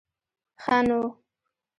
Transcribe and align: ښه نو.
ښه 0.61 0.77
نو. 0.87 1.01